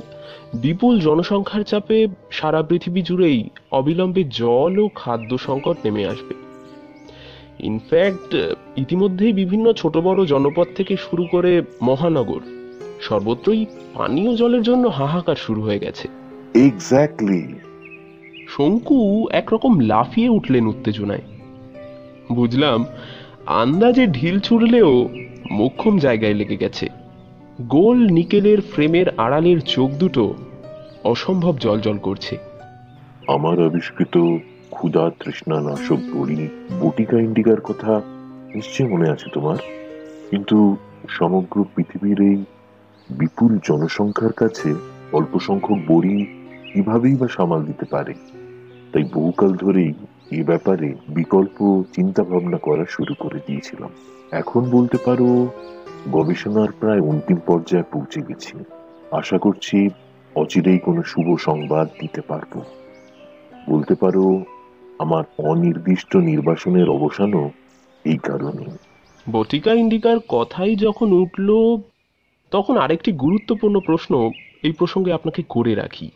বিপুল 0.53 0.99
জনসংখ্যার 0.99 1.63
চাপে 1.63 2.07
সারা 2.31 2.63
পৃথিবী 2.63 3.01
জুড়েই 3.01 3.49
অবিলম্বে 3.71 4.23
জল 4.23 4.79
ও 4.79 4.89
খাদ্য 4.95 5.37
সংকট 5.37 5.77
নেমে 5.85 6.05
আসবে। 6.05 6.33
ইনফ্যাক্ট 7.59 8.35
ইতিমধ্যেই 8.77 9.33
বিভিন্ন 9.33 9.73
ছোট 9.73 9.97
বড় 9.97 10.25
জনপদ 10.25 10.67
থেকে 10.75 10.97
শুরু 10.97 11.23
করে 11.31 11.61
মহানগর, 11.81 12.41
সর্বত্রই 13.01 13.65
পানীয় 13.93 14.35
জলের 14.35 14.61
জন্য 14.61 14.87
হাহাকার 14.87 15.35
শুরু 15.35 15.61
হয়ে 15.61 15.79
গেছে। 15.79 16.18
এক্স্যাক্টলি 16.53 17.55
শঙ্কু 18.47 19.27
একরকম 19.31 19.79
লাফিয়ে 19.79 20.29
উঠলেন 20.29 20.67
উত্তেজনায়। 20.67 21.21
বুঝলাম 22.31 22.85
আন্দাজে 23.45 24.07
ঢিল 24.07 24.39
ছুড়লেও 24.39 25.09
মোক্ষম 25.51 25.97
জায়গায় 25.97 26.33
লেগে 26.33 26.57
গেছে। 26.57 26.87
গোল 27.61 28.07
নিকেলের 28.07 28.61
ফ্রেমের 28.61 29.05
আড়ালের 29.17 29.59
চোখ 29.59 29.89
দুটো 29.91 30.33
অসম্ভব 31.03 31.57
জলজল 31.57 31.97
করছে। 31.97 32.37
আমার 33.27 33.65
আবিষ্কৃত 33.65 34.37
ক্ষুধা 34.69 35.09
তৃষ্ণা 35.09 35.61
নাশক 35.61 35.97
বড়ি 36.13 36.47
বটিকা 36.81 37.19
ইন্ডিকার 37.19 37.61
কথা 37.61 38.01
নিশ্চয় 38.55 38.87
মনে 38.87 39.09
আছে 39.09 39.25
তোমার? 39.33 39.57
কিন্তু 40.29 40.77
সমগ্র 41.09 41.65
পৃথিবীর 41.75 42.21
এই 42.21 42.43
বিপুল 43.09 43.59
জনসংখ্যার 43.63 44.31
কাছে 44.31 44.73
অল্প 45.13 45.39
সংখ্যক 45.39 45.77
বড়ি 45.87 46.38
কিভাবেই 46.73 47.15
বা 47.15 47.27
সামাল 47.27 47.63
দিতে 47.63 47.85
পারে। 47.85 48.13
তাই 48.93 49.03
বহুকাল 49.13 49.51
ধরেই 49.53 49.93
এ 50.31 50.43
ব্যাপারে 50.43 50.93
বিকল্প 51.09 51.83
চিন্তা 51.95 52.23
ভাবনা 52.23 52.57
করা 52.57 52.85
শুরু 52.89 53.13
করে 53.19 53.39
দিয়েছিলাম। 53.47 53.89
এখন 54.31 54.69
বলতে 54.69 54.97
পারো, 55.05 55.47
গবেষণার 56.11 56.67
প্রায় 56.79 57.01
অন্তিম 57.01 57.37
পর্যায়ে 57.45 57.83
পৌঁছে 57.83 58.21
গেছি। 58.21 58.57
আশা 59.11 59.37
করছি 59.37 59.89
অচিরেই 60.35 60.77
কোনো 60.77 61.03
শুভ 61.03 61.37
সংবাদ 61.39 61.87
দিতে 61.99 62.21
পারব। 62.21 62.61
বলতে 63.69 63.95
পারো, 63.95 64.43
আমার 64.99 65.23
অনির্দিষ্ট 65.37 66.15
নির্বাসনের 66.15 66.89
অবসানও 66.89 67.51
এই 68.05 68.17
কারণে। 68.17 68.65
বটিকা 69.31 69.73
ইন্ডিকার 69.73 70.17
কথাই 70.27 70.75
যখন 70.75 71.11
উঠল, 71.11 71.77
তখন 72.51 72.77
আরেকটি 72.77 73.11
গুরুত্বপূর্ণ 73.11 73.79
প্রশ্ন 73.79 74.31
এই 74.63 74.71
প্রসঙ্গে 74.71 75.13
আপনাকে 75.13 75.43
করে 75.49 75.75
রাখি। 75.75 76.11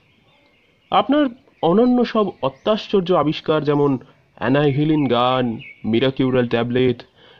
আপনার 0.93 1.25
অনন্য 1.62 1.97
সব 2.05 2.25
অত্যাশ্চর্য 2.41 3.09
আবিষ্কার 3.23 3.59
যেমন 3.63 3.91
অ্যানাইহিলিন 4.38 5.03
গান, 5.07 5.45
মিরাকিউরাল 5.85 6.47
ট্যাবলেট, 6.47 7.00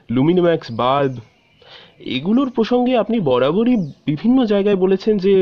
লুমিনোম্যাক্স 0.10 0.68
বাল্ব, 0.72 1.14
এগুলোর 2.18 2.50
প্রসঙ্গে 2.52 2.94
আপনি 2.98 3.18
বরাবরই 3.30 3.76
বিভিন্ন 4.06 4.38
জায়গায় 4.46 4.76
বলেছেন 4.76 5.16
যে 5.18 5.34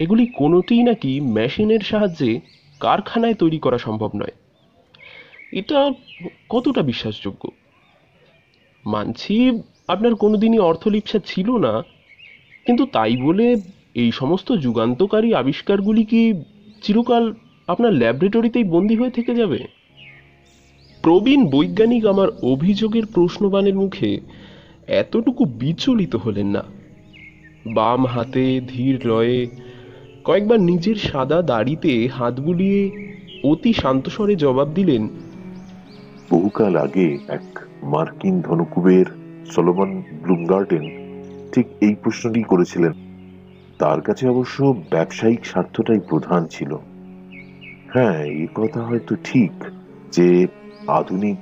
এগুলি 0.00 0.24
কোনোটিই 0.40 0.82
নাকি 0.82 1.12
মেশিনের 1.36 1.80
সাহায্যে 1.80 2.30
কারখানায় 2.80 3.34
তৈরি 3.34 3.58
করা 3.58 3.78
সম্ভব 3.78 4.10
নয়। 4.14 4.34
এটা 5.52 5.78
কতটা 6.48 6.82
বিশ্বাসযোগ্য? 6.82 7.42
মানছি 8.84 9.36
আপনার 9.88 10.14
কোনোদিনই 10.14 10.60
অর্থলিপ্সা 10.70 11.18
ছিল 11.26 11.48
না, 11.66 11.74
কিন্তু 12.66 12.84
তাই 12.86 13.14
বলে 13.16 13.46
এই 13.94 14.10
সমস্ত 14.12 14.48
যুগান্তকারী 14.64 15.28
আবিষ্কারগুলি 15.34 16.04
কি 16.04 16.22
চিরকাল 16.82 17.24
আপনার 17.72 17.92
ল্যাবরেটরিতেই 17.92 18.64
বন্দী 18.64 18.94
হয়ে 18.96 19.10
থেকে 19.10 19.32
যাবে? 19.34 19.60
প্রবীণ 21.04 21.40
বৈজ্ঞানিক 21.50 22.02
আমার 22.06 22.28
অভিযোগের 22.42 23.04
প্রশ্নবাণের 23.14 23.74
মুখে 23.74 24.10
এতটুকু 25.00 25.42
বিচলিত 25.44 26.16
হলেন 26.16 26.46
না। 26.46 26.62
বাম 27.74 28.00
হাতে 28.06 28.44
ধীর 28.68 28.94
লয়ে 29.06 29.38
কয়েকবার 30.24 30.60
নিজের 30.60 30.98
সাদা 31.08 31.38
দাড়িতে 31.42 31.92
হাত 32.08 32.34
বুলিয়ে 32.40 32.80
অতি 33.44 33.72
শান্তস্বরে 33.72 34.34
জবাব 34.36 34.68
দিলেন, 34.74 35.02
বহুকাল 36.30 36.74
আগে 36.76 37.06
এক 37.28 37.46
মার্কিন 37.82 38.34
ধনকুবের 38.40 39.06
সলোমন 39.46 39.90
ব্লুমগার্ডেন 40.22 40.84
ঠিক 41.52 41.66
এই 41.80 41.94
প্রশ্নটি 42.02 42.42
করেছিলেন। 42.42 42.92
তার 43.78 44.00
কাছে 44.00 44.24
অবশ্য 44.28 44.58
ব্যবসায়িক 44.90 45.42
স্বার্থটাই 45.46 46.00
প্রধান 46.08 46.42
ছিল। 46.46 46.72
হ্যাঁ 47.94 48.24
এ 48.24 48.46
কথা 48.54 48.80
হয়তো 48.82 49.16
ঠিক 49.24 49.52
যে 50.12 50.46
আধুনিক 50.86 51.38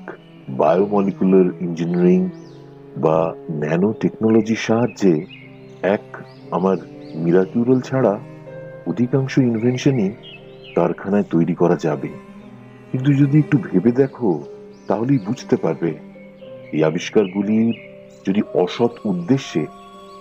বায়োমলিকুলার 0.49 1.63
ইঞ্জিনিয়ারিং 1.63 2.29
বা 2.97 3.35
ন্যানো 3.51 3.93
টেকনোলজির 4.01 4.57
সাহায্যে 4.57 5.27
এক 5.83 6.05
আমার 6.51 6.77
মিরাকিউরাল 7.15 7.81
ছাড়া 7.81 8.19
অধিকাংশ 8.87 9.39
ইনভেনশনই 9.39 10.11
কারখানায় 10.75 11.23
তৈরি 11.23 11.55
করা 11.55 11.77
যাবে। 11.77 12.09
কিন্তু 12.93 13.13
যদি 13.13 13.39
একটু 13.39 13.59
ভেবে 13.59 13.93
দেখো, 13.93 14.45
তাহলেই 14.89 15.19
বুঝতে 15.19 15.57
পারবে। 15.57 15.95
এই 16.73 16.85
আবিষ্কারগুলি 16.85 17.73
যদি 18.27 18.43
অসৎ 18.55 18.91
উদ্দেশ্যে 19.05 19.67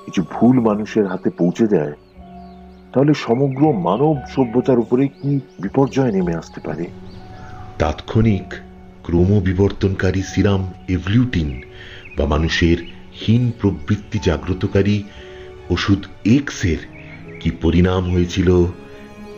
কিছু 0.05 0.23
ভুল 0.31 0.59
মানুষের 0.59 1.07
হাতে 1.07 1.29
পৌঁছে 1.29 1.67
যায় 1.67 1.93
তাহলে 2.97 3.13
সমগ্র 3.13 3.71
মানব 3.71 4.15
সভ্যতার 4.35 4.79
উপরে 4.79 5.07
কি 5.07 5.39
বিপর্যয় 5.61 6.11
নেমে 6.11 6.35
আসতে 6.35 6.61
পারে? 6.63 6.85
তাৎক্ষণিক 7.79 8.53
ক্রমবিবর্তনকারী 9.03 10.21
সিরাম 10.21 10.73
এভলিউটিন 10.89 11.61
বা 12.17 12.25
মানুষের 12.25 12.77
হীন 13.21 13.51
প্রবৃত্তি 13.61 14.19
জাগ্রতকারী 14.23 15.03
ওষুধ 15.69 16.05
এক্সের 16.25 16.77
কি 17.39 17.51
পরিণাম 17.51 18.13
হয়েছিল 18.13 18.65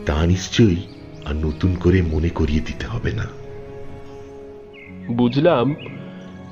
তা 0.05 0.25
নিশ্চয়ই 0.25 0.77
আর 1.25 1.35
নতুন 1.35 1.75
করে 1.75 2.01
মনে 2.01 2.29
করিয়ে 2.29 2.61
দিতে 2.61 2.85
হবে 2.85 3.11
না। 3.11 3.27
বুঝলাম। 5.13 5.75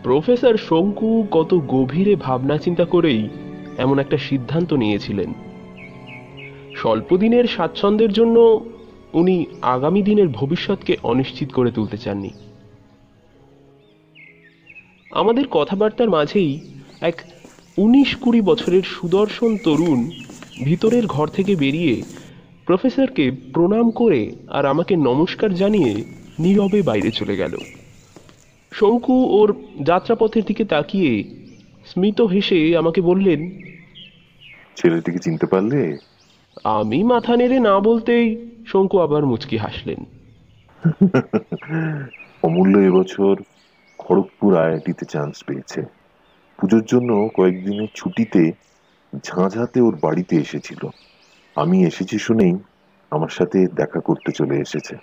প্রফেসর 0.03 0.57
শঙ্কু 0.57 1.27
কত 1.31 1.53
গভীরে 1.67 2.15
ভাবনা 2.15 2.57
চিন্তা 2.57 2.85
করেই 2.85 3.29
এমন 3.77 3.99
একটা 3.99 4.17
সিদ্ধান্ত 4.17 4.73
নিয়েছিলেন। 4.73 5.46
স্বল্পদিনের 6.77 7.45
স্বাচ্ছন্দ্যের 7.47 8.11
জন্য 8.13 8.37
উনি 9.13 9.45
আগামী 9.61 10.01
দিনের 10.01 10.27
ভবিষ্যৎকে 10.29 10.93
অনিশ্চিত 11.03 11.49
করে 11.51 11.71
তুলতে 11.71 11.97
চাননি। 11.97 12.31
আমাদের 15.11 15.45
কথাবার্তার 15.47 16.09
মাঝেই 16.09 16.51
এক 17.01 17.17
উনিশ 17.77 18.15
কুড়ি 18.15 18.41
বছরের 18.41 18.81
সুদর্শন 18.81 19.57
তরুণ 19.63 19.99
ভিতরের 20.63 21.05
ঘর 21.05 21.27
থেকে 21.27 21.55
বেরিয়ে 21.55 21.95
প্রফেসরকে 22.65 23.31
প্রণাম 23.53 23.91
করে 23.91 24.21
আর 24.47 24.65
আমাকে 24.65 24.93
নমস্কার 24.95 25.51
জানিয়ে 25.53 25.91
নীরবে 26.39 26.79
বাইরে 26.81 27.11
চলে 27.11 27.35
গেল। 27.35 27.53
শঙ্কু 28.71 29.17
ওর 29.25 29.49
যাত্রাপথের 29.81 30.43
দিকে 30.43 30.63
তাকিয়ে 30.65 31.11
স্মিত 31.85 32.21
হেসে 32.21 32.59
আমাকে 32.77 33.01
বললেন, 33.01 33.39
ছেলেটিকে 34.75 35.19
চিনতে 35.19 35.45
পারলে 35.45 35.81
আমি 36.65 37.03
মাথা 37.03 37.35
নেড়ে 37.35 37.59
না 37.59 37.79
বলতেই 37.79 38.55
শঙ্কু 38.65 38.99
আবার 38.99 39.25
মুচকি 39.25 39.57
হাসলেন। 39.57 40.05
অমূল্য 42.43 42.79
এবছর 42.79 43.35
খড়গপুর 43.99 44.55
আইআইটিতে 44.55 45.05
চান্স 45.05 45.43
পেয়েছে। 45.43 45.81
পুজোর 46.59 46.85
জন্য 46.85 47.29
কয়েকদিনের 47.35 47.89
ছুটিতে 47.95 48.51
ঝাঁঝাতে 49.23 49.81
ওর 49.81 49.95
বাড়িতে 49.95 50.35
এসেছিল। 50.35 50.87
আমি 51.55 51.85
এসেছি 51.85 52.19
শুনেই 52.19 52.55
আমার 53.11 53.29
সাথে 53.29 53.67
দেখা 53.75 53.99
করতে 53.99 54.31
চলে 54.31 54.57
এসেছে। 54.57 54.95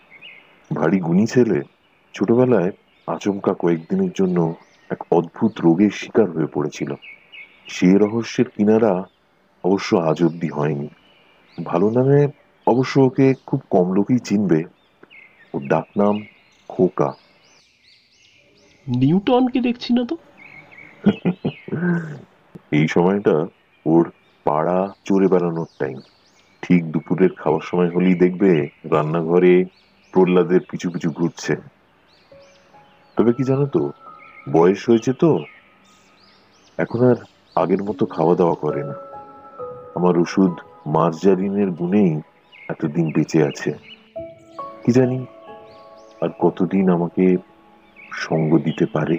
ভারী 0.73 1.01
গুণী 1.01 1.27
ছেলে 1.27 1.63
ছোটবেলায় 2.15 2.71
আচমকা 3.09 3.55
কয়েকদিনের 3.55 4.13
জন্য 4.13 4.55
এক 4.91 5.07
অদ্ভুত 5.11 5.61
রোগের 5.61 5.91
শিকার 5.91 6.31
হয়ে 6.31 6.47
পড়েছিল। 6.47 6.95
সে 7.69 7.99
রহস্যের 7.99 8.49
কিনারা 8.49 9.05
অবশ্য 9.65 9.97
আজ 9.97 10.23
অব্দি 10.23 10.49
হয়নি। 10.49 10.89
ভালো 11.63 11.91
নামে 11.91 12.29
অবশ্য 12.67 13.01
ওকে 13.01 13.35
খুব 13.47 13.63
কম 13.71 13.93
লোকই 13.93 14.19
চিনবে। 14.19 14.65
ওর 15.55 15.69
ডাকনাম 15.69 16.23
খোকা। 16.69 17.15
নিউটনকে 18.89 19.61
দেখছি 19.61 19.93
না 19.93 20.05
তো? 20.05 20.17
এই 22.73 22.89
সময়টা 22.89 23.47
ওর 23.87 24.11
পাড়া 24.45 24.95
চড়ে 25.05 25.29
বেড়ানোর 25.29 25.67
টাইম 25.79 25.99
ঠিক 26.63 26.93
দুপুরের 26.93 27.33
খাওয়ার 27.35 27.61
সময় 27.61 27.91
হলেই 27.95 28.15
দেখবে 28.15 28.69
রান্নাঘরে 28.91 29.65
প্রহ্লাদের 30.13 30.61
পিছু 30.71 30.91
পিছু 30.91 31.11
ঘুরছে। 31.11 31.57
তবে 33.17 33.33
কি 33.33 33.45
জানো 33.45 33.67
তো 33.67 33.93
বয়স 34.53 34.89
হয়েছে 34.89 35.13
তো। 35.13 35.45
এখন 36.79 37.05
আর 37.05 37.17
আগের 37.57 37.83
মতো 37.83 38.07
খাওয়া 38.07 38.35
দাওয়া 38.35 38.55
করে 38.55 38.85
না। 38.85 38.95
আমার 39.95 40.19
ওষুধ 40.19 40.61
মার্জারিনের 40.87 41.71
গুণেই 41.71 42.21
এতদিন 42.69 43.13
বেঁচে 43.13 43.45
আছে। 43.45 43.73
কি 44.85 44.93
জানি 44.93 45.27
আর 46.21 46.29
কতদিন 46.39 46.91
আমাকে 46.91 47.37
সঙ্গ 48.13 48.59
দিতে 48.59 48.87
পারে। 48.87 49.19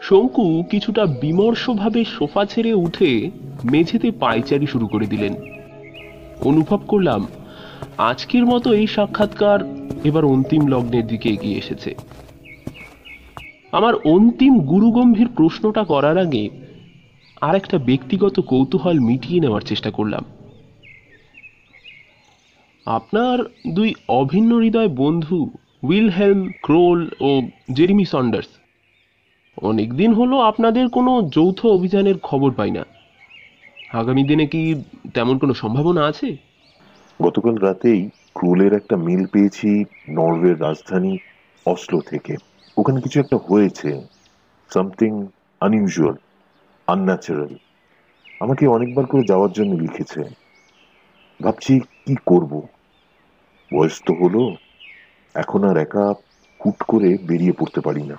শঙ্কু 0.00 0.64
কিছুটা 0.70 1.06
বিমর্ষভাবে 1.06 2.04
সোফা 2.04 2.44
ছেড়ে 2.44 2.74
উঠে 2.74 3.30
মেঝেতে 3.72 4.10
পায়চারি 4.10 4.66
শুরু 4.66 4.86
করে 4.86 5.06
দিলেন। 5.06 5.34
অনুভব 6.44 6.80
করলাম, 6.88 7.26
আজকের 7.98 8.46
মতো 8.46 8.72
এই 8.72 8.86
সাক্ষাৎকার 8.86 9.58
এবার 10.04 10.24
অন্তিম 10.24 10.66
লগ্নের 10.66 11.06
দিকে 11.06 11.28
এগিয়ে 11.28 11.58
এসেছে। 11.58 11.94
আমার 13.72 13.94
অন্তিম 13.94 14.58
গুরুগম্ভীর 14.58 15.28
প্রশ্নটা 15.36 15.84
করার 15.84 16.18
আগে 16.18 16.48
আর 17.40 17.56
একটা 17.56 17.78
ব্যক্তিগত 17.78 18.40
কৌতূহল 18.40 19.00
মিটিয়ে 19.00 19.40
নেওয়ার 19.40 19.60
চেষ্টা 19.60 19.90
করলাম। 19.90 20.24
আপনার 22.88 23.38
দুই 23.74 23.94
অভিন্ন 24.08 24.58
হৃদয় 24.58 24.88
বন্ধু 24.88 25.50
উইলহেলম 25.82 26.50
ক্রোল 26.62 27.10
ও 27.20 27.42
জেরিমি 27.72 28.04
সন্ডার্স। 28.04 28.48
অনেকদিন 29.62 30.12
হলো 30.12 30.38
আপনাদের 30.40 30.88
কোনো 30.88 31.22
যৌথ 31.22 31.66
অভিযানের 31.66 32.18
খবর 32.18 32.50
পাই 32.52 32.70
না। 32.70 32.84
আগামী 33.92 34.24
দিনে 34.24 34.46
কি 34.46 34.82
তেমন 35.14 35.38
কোনো 35.38 35.54
সম্ভাবনা 35.54 36.04
আছে? 36.06 36.36
গতকাল 37.22 37.54
রাতেই 37.54 38.10
ক্রোলের 38.34 38.72
একটা 38.72 38.96
মেল 38.96 39.26
পেয়েছি 39.26 39.84
নরওয়ের 40.08 40.60
রাজধানী 40.60 41.18
অসলো 41.66 42.00
থেকে। 42.00 42.36
ওখানে 42.76 43.00
কিছু 43.00 43.20
একটা 43.20 43.36
হয়েছে 43.48 44.00
সামথিং 44.74 45.26
আনইউজুয়াল 45.60 46.16
আনন্যাচারাল 46.86 47.54
আমাকে 48.40 48.66
অনেকবার 48.66 49.06
করে 49.06 49.22
যাওয়ার 49.22 49.52
জন্য 49.52 49.74
লিখেছে। 49.74 50.20
ভাবছি 51.42 51.80
কি 51.80 52.16
করব। 52.26 52.62
বয়স 53.72 54.02
তো 54.02 54.12
হলো, 54.14 54.42
এখন 55.34 55.64
আর 55.64 55.76
একা 55.76 56.04
হুট 56.60 56.78
করে 56.88 57.18
বেরিয়ে 57.22 57.52
পড়তে 57.52 57.80
পারি 57.80 58.02
না। 58.02 58.16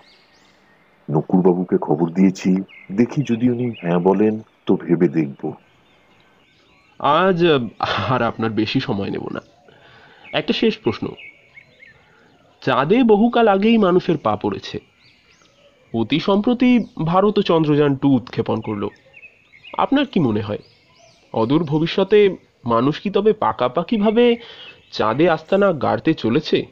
নকুরবাবুকে 1.07 1.77
খবর 1.77 2.09
দিয়েছি, 2.09 2.55
দেখি 2.91 3.23
যদি 3.23 3.49
উনি 3.49 3.67
হ্যাঁ 3.81 3.99
বলেন 3.99 4.41
তো 4.65 4.75
ভেবে 4.75 5.07
দেখব। 5.07 5.41
আজ 6.99 7.45
আর 8.09 8.21
আপনার 8.21 8.49
বেশি 8.49 8.79
সময় 8.79 9.09
নেব 9.09 9.25
না। 9.29 9.41
একটা 10.33 10.53
শেষ 10.53 10.77
প্রশ্ন। 10.77 11.07
চাঁদে 12.61 13.03
বহুকাল 13.03 13.47
আগেই 13.47 13.77
মানুষের 13.77 14.17
পা 14.17 14.35
পড়েছে। 14.35 14.79
অতি 15.93 16.19
সম্প্রতি 16.19 16.79
ভারত 17.05 17.39
ও 17.39 17.41
চন্দ্রযান 17.41 17.95
টু 17.95 18.07
উৎক্ষেপণ 18.15 18.61
করল। 18.61 18.87
আপনার 19.77 20.05
কি 20.05 20.19
মনে 20.19 20.41
হয়? 20.41 20.59
অদূর 21.33 21.63
ভবিষ্যতে 21.63 22.37
মানুষ 22.65 22.99
কি 22.99 23.09
তবে 23.09 23.33
পাকাপাকিভাবে 23.33 24.37
চাঁদে 24.91 25.29
আস্তানা 25.29 25.73
গাড়তে 25.73 26.13
চলেছে? 26.13 26.65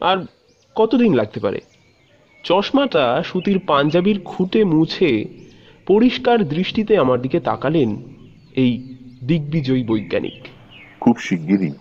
আর 0.00 0.26
কতদিন 0.74 1.14
লাগতে 1.14 1.40
পারে? 1.40 1.60
চশমাটা 2.44 3.22
সুতির 3.22 3.60
পাঞ্জাবির 3.66 4.20
খুঁটে 4.20 4.64
মুছে 4.64 5.24
পরিষ্কার 5.86 6.44
দৃষ্টিতে 6.44 6.98
আমার 6.98 7.20
দিকে 7.20 7.40
তাকালেন 7.40 8.02
এই 8.56 8.96
দিগ্বিজয়ী 9.26 9.84
বৈজ্ঞানিক। 9.84 10.42
খুব 11.00 11.18
শিগগিরই। 11.18 11.72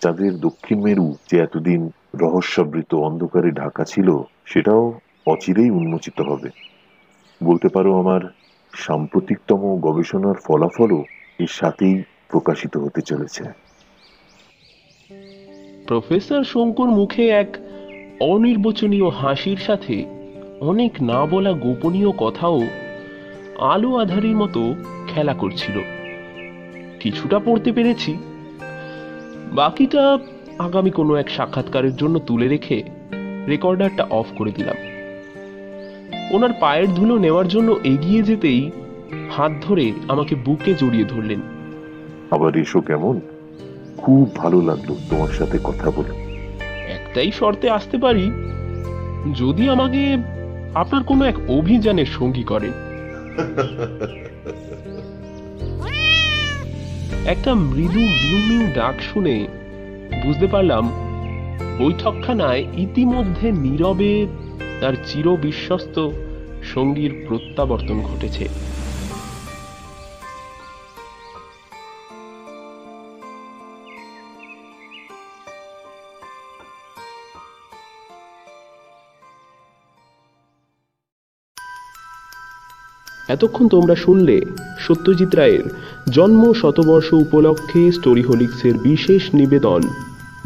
চাঁদের 0.00 0.40
দক্ষিণ 0.40 0.82
মেরু 0.82 1.14
যে 1.30 1.38
এতদিন 1.38 1.90
রহস্যাবৃত 2.14 2.94
অন্ধকারে 2.94 3.50
ঢাকা 3.50 3.84
ছিল, 3.84 4.22
সেটাও 4.44 5.00
অচিরেই 5.26 5.70
উন্মোচিত 5.70 6.20
হবে। 6.20 6.50
বলতে 7.42 7.68
পারো 7.68 7.98
আমার 7.98 8.20
সাম্প্রতিকতম 8.76 9.80
গবেষণার 9.80 10.34
ফলাফলও 10.34 11.04
এর 11.38 11.46
সাথেই 11.50 12.02
প্রকাশিত 12.28 12.76
হতে 12.76 13.02
চলেছে। 13.02 13.69
প্রফেসর 15.90 16.44
শঙ্কর 16.44 16.86
মুখে 16.86 17.28
এক 17.28 17.56
অনির্বচনীয় 18.20 19.08
হাসির 19.08 19.56
সাথে 19.56 20.04
অনেক 20.60 21.02
না 21.02 21.26
বলা 21.26 21.52
গোপনীয় 21.52 22.10
কথাও 22.12 22.60
আলো 23.58 23.96
আধারির 23.96 24.36
মতো 24.36 24.74
খেলা 25.08 25.34
করছিল। 25.34 25.80
কিছুটা 27.00 27.38
পড়তে 27.38 27.72
পেরেছি। 27.72 28.16
বাকিটা 29.52 30.18
আগামী 30.58 30.90
কোনো 30.90 31.14
এক 31.14 31.30
সাক্ষাৎকারের 31.30 31.96
জন্য 31.96 32.18
তুলে 32.18 32.48
রেখে 32.48 32.82
রেকর্ডারটা 33.48 34.06
অফ 34.10 34.26
করে 34.36 34.52
দিলাম। 34.56 34.76
ওনার 36.30 36.52
পায়ের 36.60 36.88
ধুলো 36.88 37.18
নেওয়ার 37.18 37.48
জন্য 37.48 37.80
এগিয়ে 37.84 38.22
যেতেই 38.22 38.70
হাত 39.30 39.52
ধরে 39.62 39.92
আমাকে 40.08 40.34
বুকে 40.34 40.74
জড়িয়ে 40.74 41.04
ধরলেন। 41.04 41.40
আবার 42.30 42.56
এসো 42.56 42.80
কেমন? 42.80 43.20
খুব 44.02 44.36
ভালো 44.36 44.60
লাগল 44.60 44.94
তোমার 45.10 45.28
সাথে 45.28 45.58
কথা 45.64 45.90
বলে। 45.90 46.12
একটাই 46.92 47.30
শর্তে 47.32 47.70
আসতে 47.70 47.98
পারি, 47.98 48.30
যদি 49.34 49.68
আমাকে 49.68 50.16
আপনার 50.74 51.02
কোনো 51.02 51.24
এক 51.24 51.34
অভিযানের 51.48 52.06
সঙ্গী 52.06 52.42
করেন। 52.42 52.72
একটা 57.26 57.54
মৃদু 57.54 58.00
মিউ 58.48 58.66
ডাক 58.74 58.94
শুনে 59.12 59.46
বুঝতে 60.24 60.46
পারলাম, 60.46 60.84
বৈঠকখানায় 61.78 62.66
ইতিমধ্যে 62.76 63.52
নীরবে 63.52 64.26
তার 64.80 64.92
চির 65.06 65.26
বিশ্বস্ত 65.28 66.08
সঙ্গীর 66.74 67.24
প্রত্যাবর্তন 67.28 68.00
ঘটেছে। 68.00 68.48
এতক্ষণ 83.34 83.68
তোমরা 83.68 83.94
শুনলে 83.94 84.36
সত্যজিৎ 84.78 85.34
রায়ের 85.34 85.66
জন্ম 86.10 86.42
শতবর্ষ 86.52 87.12
উপলক্ষে 87.12 87.92
স্টোরি 87.92 88.22
হোলিক্সের 88.22 88.74
বিশেষ 88.78 89.22
নিবেদন। 89.34 89.80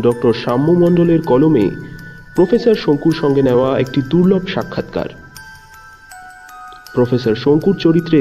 ডক্টর 0.01 0.33
সাম্য 0.45 0.73
মণ্ডলের 0.73 1.23
কলমে 1.23 1.71
প্রফেসর 2.37 2.75
শঙ্কুর 2.75 3.15
সঙ্গে 3.15 3.43
নেওয়া 3.43 3.79
একটি 3.79 4.01
দুর্লভ 4.11 4.43
সাক্ষাৎকার। 4.55 5.09
প্রফেসর 6.95 7.35
শঙ্কুর 7.35 7.77
চরিত্রে 7.77 8.21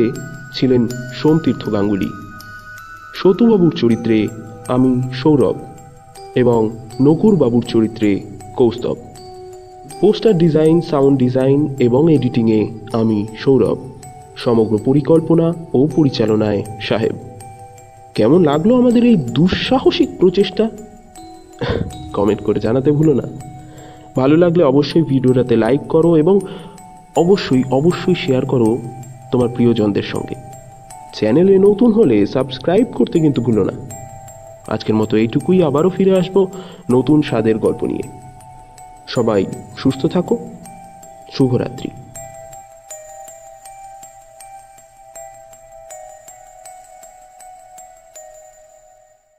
ছিলেন 0.53 0.87
সোমতীর্থ 1.21 1.63
গাঙ্গুলি। 1.71 2.09
সতুবাবুর 3.15 3.73
চরিত্রে 3.77 4.27
আমি 4.67 4.91
সৌরভ 5.13 5.57
এবং 6.35 6.61
নকুর 7.01 7.35
বাবুর 7.35 7.65
চরিত্রে 7.67 8.09
Kaustav. 8.57 8.97
Poster 10.01 10.33
design, 10.37 10.81
sound 10.81 11.19
design 11.19 11.59
এবং 11.79 12.01
এডিটিংয়ে 12.13 12.61
আমি 12.93 13.27
সৌরভ। 13.39 13.77
সমগ্র 14.37 14.79
পরিকল্পনা 14.85 15.53
ও 15.73 15.87
পরিচালনায়, 15.95 16.63
সাহেব। 16.81 17.15
কেমন 18.15 18.43
লাগল 18.43 18.75
আমাদের 18.75 19.05
এই 19.05 19.15
দুঃসাহসিক 19.15 20.09
প্রচেষ্টা? 20.19 20.69
কমেন্ট 22.13 22.43
করে 22.43 22.59
জানাতে 22.59 22.91
ভুলো 22.91 23.13
না। 23.13 23.27
ভালো 24.15 24.37
লাগলে 24.37 24.63
অবশ্যই 24.63 25.01
ভিডিওটাতে 25.01 25.55
লাইক 25.55 25.81
করো 25.81 26.17
এবং 26.17 26.39
অবশ্যই 27.15 27.63
অবশ্যই 27.71 28.15
শেয়ার 28.15 28.45
করো 28.45 28.77
তোমার 29.31 29.49
প্রিয়জনদের 29.49 30.03
সঙ্গে। 30.03 30.35
চ্যানেলে 31.13 31.57
নতুন 31.57 31.91
হলে 31.91 32.25
সাবস্ক্রাইব 32.25 32.87
করতে 32.93 33.19
কিন্তু 33.19 33.41
ভুলো 33.41 33.63
না। 33.63 33.71
আজকের 34.67 34.95
মতো 34.95 35.17
এইটুকুই, 35.17 35.63
আবারও 35.63 35.89
ফিরে 35.89 36.17
আসব 36.17 36.47
নতুন 36.91 37.21
স্বাদের 37.21 37.57
গল্প 37.57 37.83
নিয়ে। 37.83 38.03
সবাই 39.07 39.45
সুস্থ 39.77 40.05
থাকো। 40.05 40.37
শুভরাত্রি। 41.31 41.89